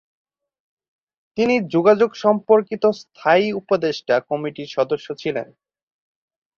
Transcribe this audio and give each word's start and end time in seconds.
তিনি 1.37 1.55
যোগাযোগ 1.67 2.11
সম্পর্কিত 2.15 2.83
স্থায়ী 3.01 3.47
উপদেষ্টা 3.51 4.15
কমিটির 4.29 4.69
সদস্য 4.69 5.07
ছিলেন। 5.15 5.47